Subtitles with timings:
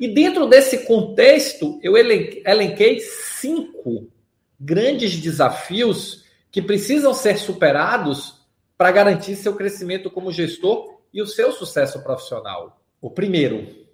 [0.00, 4.10] E dentro desse contexto, eu elenquei cinco
[4.58, 8.46] grandes desafios que precisam ser superados
[8.78, 12.80] para garantir seu crescimento como gestor e o seu sucesso profissional.
[12.98, 13.86] O primeiro,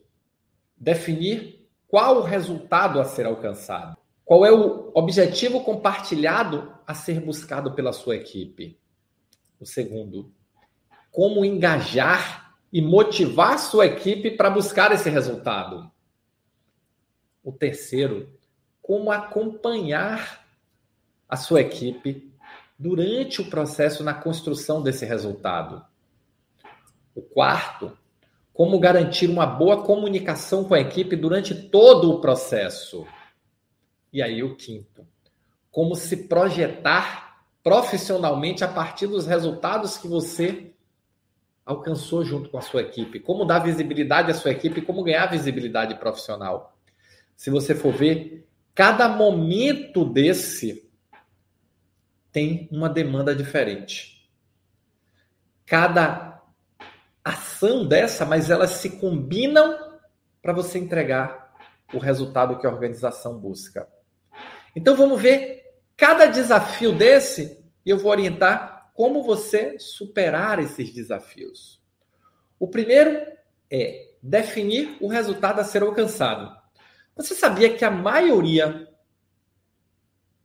[0.76, 3.96] definir qual o resultado a ser alcançado.
[4.24, 8.78] Qual é o objetivo compartilhado a ser buscado pela sua equipe?
[9.58, 10.32] O segundo,
[11.10, 15.90] como engajar e motivar sua equipe para buscar esse resultado.
[17.46, 18.28] O terceiro,
[18.82, 20.44] como acompanhar
[21.28, 22.28] a sua equipe
[22.76, 25.86] durante o processo na construção desse resultado.
[27.14, 27.96] O quarto,
[28.52, 33.06] como garantir uma boa comunicação com a equipe durante todo o processo.
[34.12, 35.06] E aí o quinto,
[35.70, 40.72] como se projetar profissionalmente a partir dos resultados que você
[41.64, 45.94] alcançou junto com a sua equipe, como dar visibilidade à sua equipe, como ganhar visibilidade
[45.94, 46.75] profissional.
[47.36, 50.90] Se você for ver, cada momento desse
[52.32, 54.30] tem uma demanda diferente.
[55.64, 56.42] Cada
[57.24, 59.98] ação dessa, mas elas se combinam
[60.40, 61.54] para você entregar
[61.92, 63.88] o resultado que a organização busca.
[64.74, 65.64] Então vamos ver
[65.96, 71.80] cada desafio desse e eu vou orientar como você superar esses desafios.
[72.58, 73.26] O primeiro
[73.70, 76.65] é definir o resultado a ser alcançado.
[77.16, 78.88] Você sabia que a maioria,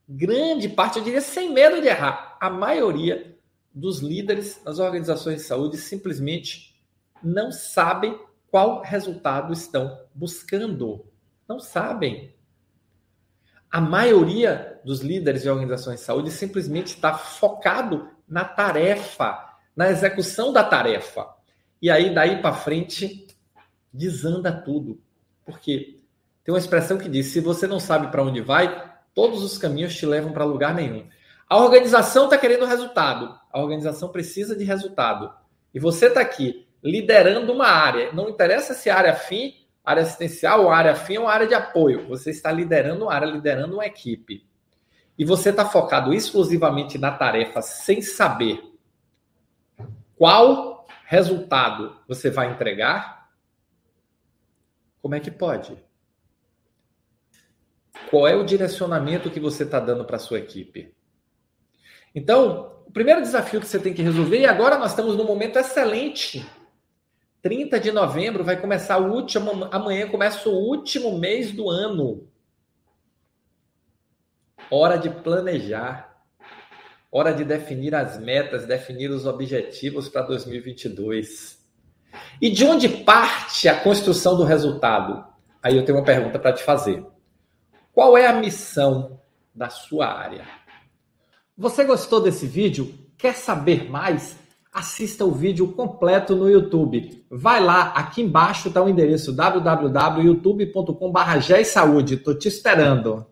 [0.08, 3.38] grande parte, eu diria sem medo de errar, a maioria
[3.73, 6.81] dos líderes nas organizações de saúde simplesmente
[7.22, 8.17] não sabem
[8.49, 11.05] qual resultado estão buscando.
[11.47, 12.36] Não sabem.
[13.69, 20.52] A maioria dos líderes de organizações de saúde simplesmente está focado na tarefa, na execução
[20.52, 21.27] da tarefa.
[21.81, 23.27] E aí, daí para frente,
[23.94, 25.02] desanda tudo.
[25.45, 26.01] Porque
[26.44, 29.95] tem uma expressão que diz: se você não sabe para onde vai, todos os caminhos
[29.95, 31.08] te levam para lugar nenhum.
[31.50, 33.38] A organização está querendo resultado.
[33.52, 35.33] A organização precisa de resultado.
[35.73, 38.11] E você está aqui liderando uma área.
[38.14, 42.08] Não interessa se é área fim área assistencial, área fim ou área de apoio.
[42.08, 44.48] Você está liderando uma área, liderando uma equipe.
[45.17, 48.61] E você está focado exclusivamente na tarefa sem saber
[50.16, 53.30] qual resultado você vai entregar.
[55.02, 55.76] Como é que pode?
[58.11, 60.94] Qual é o direcionamento que você está dando para a sua equipe?
[62.14, 65.58] Então, o primeiro desafio que você tem que resolver, e agora nós estamos num momento
[65.58, 66.45] excelente
[67.42, 69.67] 30 de novembro vai começar o último.
[69.72, 72.27] Amanhã começa o último mês do ano.
[74.70, 76.23] Hora de planejar.
[77.11, 81.60] Hora de definir as metas, definir os objetivos para 2022.
[82.39, 85.26] E de onde parte a construção do resultado?
[85.64, 87.04] Aí eu tenho uma pergunta para te fazer.
[87.94, 89.20] Qual é a missão
[89.54, 90.48] da sua área?
[91.58, 92.94] Você gostou desse vídeo?
[93.18, 94.40] Quer saber mais?
[94.72, 97.26] assista o vídeo completo no YouTube.
[97.30, 102.14] Vai lá, aqui embaixo está o endereço www.youtube.com.br.
[102.14, 103.26] Estou te esperando.